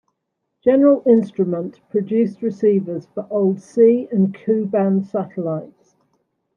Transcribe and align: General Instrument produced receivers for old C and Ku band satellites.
General 0.63 1.03
Instrument 1.05 1.79
produced 1.91 2.41
receivers 2.41 3.05
for 3.13 3.27
old 3.29 3.61
C 3.61 4.07
and 4.11 4.33
Ku 4.33 4.65
band 4.65 5.05
satellites. 5.05 5.95